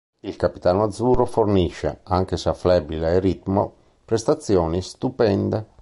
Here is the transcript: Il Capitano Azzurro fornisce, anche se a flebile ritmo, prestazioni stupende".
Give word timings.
Il 0.21 0.35
Capitano 0.35 0.81
Azzurro 0.81 1.25
fornisce, 1.27 1.99
anche 2.05 2.35
se 2.35 2.49
a 2.49 2.53
flebile 2.55 3.19
ritmo, 3.19 3.71
prestazioni 4.03 4.81
stupende". 4.81 5.67